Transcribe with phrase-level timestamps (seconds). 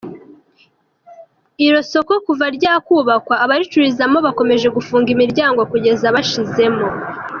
[1.65, 6.85] Iro soko kuva ryakubakwa abaricururizamo bakomeje gufunga imiryango kugeza bashizemo.